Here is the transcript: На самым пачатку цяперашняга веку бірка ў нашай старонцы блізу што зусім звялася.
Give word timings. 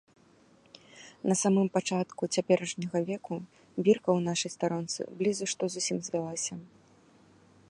На 1.31 1.35
самым 1.41 1.67
пачатку 1.75 2.23
цяперашняга 2.37 2.99
веку 3.11 3.33
бірка 3.85 4.03
ў 4.17 4.19
нашай 4.31 4.51
старонцы 4.57 5.01
блізу 5.21 5.45
што 5.57 5.63
зусім 5.77 5.97
звялася. 6.11 6.53